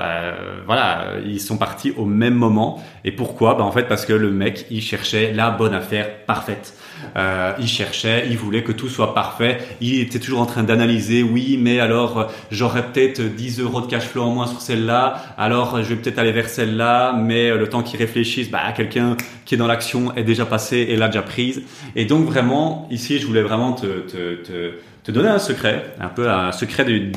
voilà, 0.65 1.13
ils 1.25 1.39
sont 1.39 1.57
partis 1.57 1.93
au 1.95 2.03
même 2.03 2.33
moment. 2.33 2.83
Et 3.05 3.13
pourquoi? 3.13 3.55
Bah, 3.55 3.63
En 3.63 3.71
fait, 3.71 3.83
parce 3.83 4.05
que 4.05 4.11
le 4.11 4.31
mec, 4.31 4.65
il 4.69 4.81
cherchait 4.81 5.31
la 5.31 5.49
bonne 5.49 5.73
affaire 5.73 6.25
parfaite. 6.25 6.73
Euh, 7.15 7.53
il 7.59 7.67
cherchait, 7.67 8.27
il 8.29 8.37
voulait 8.37 8.63
que 8.63 8.71
tout 8.71 8.89
soit 8.89 9.13
parfait. 9.13 9.57
Il 9.81 9.99
était 9.99 10.19
toujours 10.19 10.41
en 10.41 10.45
train 10.45 10.63
d'analyser, 10.63 11.23
oui, 11.23 11.57
mais 11.61 11.79
alors 11.79 12.31
j'aurais 12.51 12.91
peut-être 12.91 13.21
10 13.21 13.59
euros 13.59 13.81
de 13.81 13.87
cash 13.87 14.03
flow 14.03 14.23
en 14.23 14.31
moins 14.31 14.47
sur 14.47 14.61
celle-là, 14.61 15.23
alors 15.37 15.83
je 15.83 15.89
vais 15.89 15.95
peut-être 15.95 16.19
aller 16.19 16.31
vers 16.31 16.49
celle-là, 16.49 17.13
mais 17.13 17.55
le 17.55 17.67
temps 17.67 17.83
qu'il 17.83 17.99
réfléchisse, 17.99 18.49
bah, 18.49 18.71
quelqu'un 18.75 19.17
qui 19.45 19.55
est 19.55 19.57
dans 19.57 19.67
l'action 19.67 20.15
est 20.15 20.23
déjà 20.23 20.45
passé 20.45 20.87
et 20.89 20.95
l'a 20.95 21.07
déjà 21.07 21.21
prise. 21.21 21.63
Et 21.95 22.05
donc 22.05 22.25
vraiment, 22.25 22.87
ici, 22.91 23.19
je 23.19 23.25
voulais 23.25 23.43
vraiment 23.43 23.73
te, 23.73 23.85
te, 24.01 24.35
te 24.43 24.71
te 25.07 25.11
donner 25.13 25.29
un 25.29 25.39
secret, 25.39 25.93
un 26.01 26.09
peu 26.09 26.29
un 26.29 26.51
secret 26.51 26.83
du, 26.83 27.13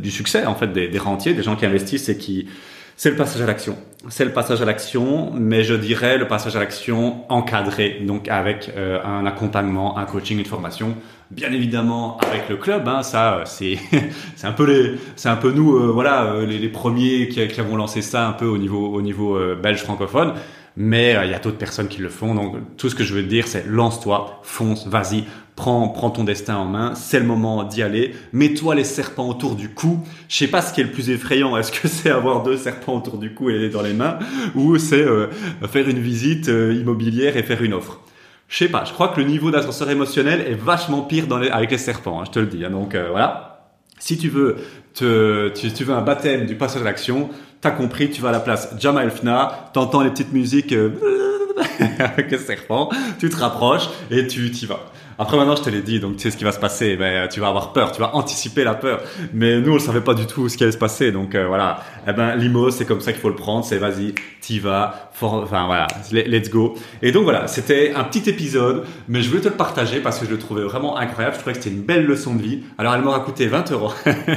du 0.00 0.10
succès 0.10 0.46
en 0.46 0.54
fait 0.54 0.72
des, 0.72 0.88
des 0.88 0.98
rentiers, 0.98 1.34
des 1.34 1.42
gens 1.42 1.56
qui 1.56 1.66
investissent 1.66 2.08
et 2.08 2.16
qui 2.16 2.46
c'est 2.98 3.10
le 3.10 3.16
passage 3.16 3.40
à 3.40 3.46
l'action. 3.46 3.78
C'est 4.08 4.24
le 4.24 4.32
passage 4.32 4.60
à 4.60 4.64
l'action, 4.64 5.30
mais 5.32 5.62
je 5.62 5.74
dirais 5.74 6.18
le 6.18 6.26
passage 6.26 6.56
à 6.56 6.58
l'action 6.58 7.30
encadré, 7.30 8.00
donc 8.04 8.28
avec 8.28 8.72
euh, 8.76 8.98
un 9.04 9.24
accompagnement, 9.24 9.98
un 9.98 10.04
coaching, 10.04 10.36
une 10.36 10.44
formation. 10.44 10.96
Bien 11.30 11.52
évidemment 11.52 12.18
avec 12.18 12.48
le 12.48 12.56
club, 12.56 12.88
hein, 12.88 13.04
ça 13.04 13.42
c'est 13.44 13.78
c'est 14.34 14.48
un 14.48 14.52
peu 14.52 14.64
les 14.64 14.98
c'est 15.14 15.28
un 15.28 15.36
peu 15.36 15.52
nous 15.52 15.76
euh, 15.76 15.92
voilà 15.92 16.24
euh, 16.24 16.44
les, 16.44 16.58
les, 16.58 16.68
premiers 16.68 17.28
qui, 17.28 17.46
qui, 17.46 17.60
avons 17.60 17.76
lancé 17.76 18.02
ça 18.02 18.26
un 18.26 18.32
peu 18.32 18.46
au 18.46 18.58
niveau 18.58 18.88
au 18.88 19.00
niveau 19.00 19.38
belge 19.62 19.78
francophone. 19.78 20.32
Mais 20.80 21.16
il 21.24 21.30
y 21.30 21.34
a 21.34 21.40
d'autres 21.40 21.58
personnes 21.58 21.88
qui 21.88 22.00
le 22.00 22.08
font. 22.08 22.36
Donc 22.36 22.54
tout 22.76 22.88
ce 22.88 22.94
que 22.94 23.02
je 23.02 23.12
veux 23.12 23.24
dire, 23.24 23.48
c'est 23.48 23.66
lance-toi, 23.66 24.40
fonce, 24.44 24.86
vas-y, 24.86 25.24
prends, 25.58 25.88
prends 25.88 26.10
ton 26.10 26.22
destin 26.22 26.54
en 26.54 26.66
main, 26.66 26.94
c'est 26.94 27.18
le 27.18 27.26
moment 27.26 27.64
d'y 27.64 27.82
aller, 27.82 28.14
mets-toi 28.32 28.76
les 28.76 28.84
serpents 28.84 29.28
autour 29.28 29.56
du 29.56 29.70
cou. 29.70 29.98
Je 30.28 30.36
sais 30.36 30.46
pas 30.46 30.62
ce 30.62 30.72
qui 30.72 30.80
est 30.80 30.84
le 30.84 30.92
plus 30.92 31.10
effrayant, 31.10 31.56
est-ce 31.56 31.72
que 31.72 31.88
c'est 31.88 32.10
avoir 32.10 32.44
deux 32.44 32.56
serpents 32.56 32.96
autour 32.96 33.18
du 33.18 33.34
cou 33.34 33.50
et 33.50 33.58
les 33.58 33.68
dans 33.68 33.82
les 33.82 33.92
mains, 33.92 34.20
ou 34.54 34.78
c'est 34.78 35.02
euh, 35.02 35.26
faire 35.68 35.88
une 35.88 35.98
visite 35.98 36.48
euh, 36.48 36.72
immobilière 36.72 37.36
et 37.36 37.42
faire 37.42 37.60
une 37.60 37.74
offre? 37.74 38.00
Je 38.46 38.56
sais 38.56 38.68
pas, 38.68 38.84
je 38.84 38.92
crois 38.92 39.08
que 39.08 39.20
le 39.20 39.26
niveau 39.26 39.50
d'ascenseur 39.50 39.90
émotionnel 39.90 40.42
est 40.42 40.54
vachement 40.54 41.02
pire 41.02 41.26
dans 41.26 41.38
les, 41.38 41.50
avec 41.50 41.72
les 41.72 41.78
serpents, 41.78 42.20
hein, 42.20 42.24
je 42.24 42.30
te 42.30 42.38
le 42.38 42.46
dis. 42.46 42.64
Hein. 42.64 42.70
donc 42.70 42.94
euh, 42.94 43.08
voilà, 43.10 43.57
si 43.98 44.18
tu 44.18 44.28
veux 44.28 44.56
tu, 44.94 45.04
veux 45.04 45.94
un 45.94 46.02
baptême 46.02 46.46
du 46.46 46.56
passage 46.56 46.82
à 46.82 46.84
l'action, 46.84 47.30
t'as 47.60 47.70
compris, 47.70 48.10
tu 48.10 48.20
vas 48.20 48.30
à 48.30 48.32
la 48.32 48.40
place 48.40 48.74
Jama 48.78 49.04
Elfna, 49.04 49.70
t'entends 49.72 50.02
les 50.02 50.10
petites 50.10 50.32
musiques 50.32 50.74
avec 51.98 52.30
les 52.30 52.38
serpents, 52.38 52.90
tu 53.18 53.30
te 53.30 53.36
rapproches 53.36 53.88
et 54.10 54.26
tu 54.26 54.50
t'y 54.50 54.66
vas. 54.66 54.80
Après 55.20 55.36
maintenant, 55.36 55.56
je 55.56 55.62
te 55.62 55.70
l'ai 55.70 55.82
dit, 55.82 55.98
donc 55.98 56.16
tu 56.16 56.22
sais 56.22 56.30
ce 56.30 56.36
qui 56.36 56.44
va 56.44 56.52
se 56.52 56.60
passer. 56.60 56.96
Ben, 56.96 57.28
tu 57.28 57.40
vas 57.40 57.48
avoir 57.48 57.72
peur, 57.72 57.90
tu 57.90 58.00
vas 58.00 58.14
anticiper 58.14 58.62
la 58.62 58.74
peur. 58.74 59.02
Mais 59.34 59.60
nous, 59.60 59.72
on 59.72 59.74
ne 59.74 59.80
savait 59.80 60.00
pas 60.00 60.14
du 60.14 60.26
tout 60.26 60.48
ce 60.48 60.56
qui 60.56 60.62
allait 60.62 60.72
se 60.72 60.78
passer. 60.78 61.10
Donc 61.10 61.34
euh, 61.34 61.48
voilà. 61.48 61.80
Eh 62.06 62.12
ben, 62.12 62.36
l'IMO, 62.36 62.70
c'est 62.70 62.84
comme 62.84 63.00
ça 63.00 63.12
qu'il 63.12 63.20
faut 63.20 63.28
le 63.28 63.34
prendre. 63.34 63.64
C'est 63.64 63.78
vas-y, 63.78 64.14
t'y 64.40 64.60
vas. 64.60 65.10
enfin 65.20 65.66
voilà, 65.66 65.88
let's 66.12 66.50
go. 66.50 66.76
Et 67.02 67.10
donc 67.10 67.24
voilà, 67.24 67.48
c'était 67.48 67.94
un 67.96 68.04
petit 68.04 68.30
épisode, 68.30 68.84
mais 69.08 69.20
je 69.20 69.28
voulais 69.28 69.40
te 69.40 69.48
le 69.48 69.54
partager 69.54 69.98
parce 69.98 70.20
que 70.20 70.26
je 70.26 70.30
le 70.30 70.38
trouvais 70.38 70.62
vraiment 70.62 70.96
incroyable. 70.96 71.34
Je 71.34 71.40
trouvais 71.40 71.56
que 71.56 71.64
c'était 71.64 71.74
une 71.74 71.82
belle 71.82 72.06
leçon 72.06 72.36
de 72.36 72.42
vie. 72.42 72.60
Alors 72.78 72.94
elle 72.94 73.02
m'aura 73.02 73.18
coûté 73.18 73.48
20 73.48 73.72
euros, 73.72 73.92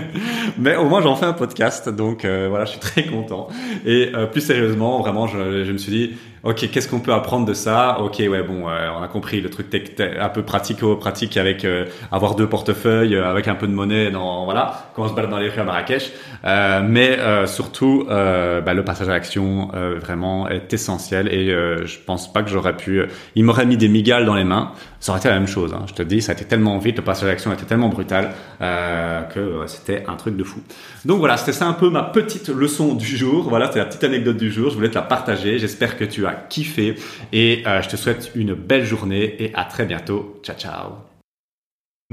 mais 0.57 0.75
au 0.77 0.85
moins 0.85 1.03
j'en 1.03 1.15
fais 1.15 1.27
un 1.27 1.33
podcast. 1.33 1.89
Donc 1.89 2.25
euh, 2.25 2.47
voilà, 2.49 2.65
je 2.65 2.71
suis 2.71 2.79
très 2.79 3.05
content. 3.05 3.49
Et 3.85 4.11
plus 4.31 4.41
sérieusement, 4.41 4.99
vraiment, 4.99 5.27
je 5.27 5.37
me 5.71 5.77
suis 5.77 5.91
dit, 5.91 6.11
ok, 6.43 6.69
qu'est-ce 6.71 6.87
qu'on 6.87 6.99
peut 6.99 7.13
apprendre 7.13 7.45
de 7.45 7.53
ça? 7.53 7.99
Ok, 8.01 8.17
ouais, 8.19 8.43
bon, 8.43 8.65
on 8.65 9.03
a 9.03 9.07
compris 9.07 9.41
le 9.41 9.49
truc 9.49 9.67
un 9.99 10.29
peu 10.29 10.43
pratique 10.43 10.81
pratique 10.99 11.37
avec 11.37 11.65
euh, 11.65 11.85
avoir 12.11 12.35
deux 12.35 12.47
portefeuilles, 12.47 13.15
euh, 13.15 13.29
avec 13.29 13.47
un 13.47 13.55
peu 13.55 13.67
de 13.67 13.73
monnaie, 13.73 14.11
dans 14.11 14.45
voilà, 14.45 14.91
quand 14.95 15.03
on 15.03 15.09
se 15.09 15.13
balade 15.13 15.29
dans 15.29 15.37
les 15.37 15.49
rues 15.49 15.59
à 15.59 15.63
Marrakech. 15.63 16.11
Euh, 16.43 16.81
mais 16.83 17.17
surtout, 17.47 18.05
bah, 18.07 18.73
le 18.73 18.83
passage 18.83 19.09
à 19.09 19.11
l'action 19.11 19.69
vraiment 19.99 20.47
est 20.49 20.73
essentiel 20.73 21.27
et 21.27 21.47
je 21.47 21.97
pense 22.05 22.31
pas 22.31 22.43
que 22.43 22.49
j'aurais 22.49 22.75
pu. 22.75 23.03
il 23.35 23.43
m'aurait 23.43 23.65
mis 23.65 23.77
des 23.77 23.87
migales 23.87 24.25
dans 24.25 24.35
les 24.35 24.43
mains, 24.43 24.71
ça 24.99 25.11
aurait 25.11 25.19
été 25.19 25.29
la 25.29 25.35
même 25.35 25.47
chose. 25.47 25.73
Hein. 25.73 25.85
Je 25.87 25.93
te 25.93 26.03
dis, 26.03 26.21
ça 26.21 26.31
a 26.31 26.35
été 26.35 26.45
tellement 26.45 26.77
vite, 26.77 26.97
le 26.97 27.03
passage 27.03 27.25
à 27.25 27.27
l'action 27.27 27.51
était 27.53 27.65
tellement 27.65 27.89
brutal 27.89 28.31
que 28.59 29.63
c'était 29.67 30.03
un 30.07 30.15
truc 30.15 30.35
de 30.35 30.43
fou. 30.43 30.61
Donc 31.05 31.19
voilà, 31.19 31.37
c'était 31.37 31.53
ça 31.53 31.65
un 31.65 31.73
peu 31.73 31.89
ma 31.89 32.03
petite 32.03 32.49
leçon 32.49 32.93
du 32.93 33.05
jour. 33.17 33.47
Voilà, 33.49 33.67
c'était 33.67 33.79
la 33.79 33.85
petite 33.85 34.03
anecdote 34.03 34.37
du 34.37 34.51
jour. 34.51 34.69
Je 34.69 34.75
voulais 34.75 34.89
te 34.89 34.95
la 34.95 35.01
partager. 35.01 35.59
J'espère 35.59 35.97
que 35.97 36.05
tu 36.05 36.25
as 36.25 36.30
kiffé 36.35 36.95
et 37.31 37.63
je 37.65 37.89
te 37.89 37.95
souhaite 37.95 38.31
une 38.35 38.53
belle 38.53 38.85
journée 38.85 39.35
et 39.43 39.53
à 39.53 39.65
très 39.65 39.85
bientôt. 39.85 40.39
Ciao 40.43 40.55
ciao. 40.57 41.11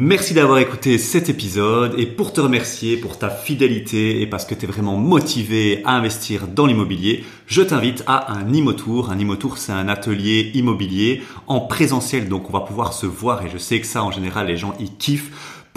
Merci 0.00 0.32
d'avoir 0.32 0.58
écouté 0.58 0.96
cet 0.96 1.28
épisode 1.28 1.98
et 1.98 2.06
pour 2.06 2.32
te 2.32 2.40
remercier 2.40 2.96
pour 2.96 3.18
ta 3.18 3.28
fidélité 3.30 4.22
et 4.22 4.28
parce 4.28 4.44
que 4.44 4.54
tu 4.54 4.64
es 4.64 4.68
vraiment 4.68 4.96
motivé 4.96 5.82
à 5.84 5.96
investir 5.96 6.46
dans 6.46 6.66
l'immobilier, 6.66 7.24
je 7.48 7.62
t'invite 7.62 8.04
à 8.06 8.32
un 8.32 8.52
Imotour. 8.52 9.10
Un 9.10 9.18
Imotour, 9.18 9.58
c'est 9.58 9.72
un 9.72 9.88
atelier 9.88 10.52
immobilier 10.54 11.24
en 11.48 11.58
présentiel, 11.58 12.28
donc 12.28 12.48
on 12.48 12.52
va 12.52 12.60
pouvoir 12.60 12.92
se 12.92 13.06
voir 13.06 13.44
et 13.44 13.50
je 13.50 13.58
sais 13.58 13.80
que 13.80 13.88
ça 13.88 14.04
en 14.04 14.12
général 14.12 14.46
les 14.46 14.56
gens 14.56 14.72
y 14.78 14.88
kiffent 14.88 15.57